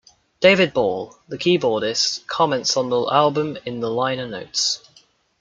[0.39, 4.83] David Ball, the keyboardist, comments on the album in the liner notes.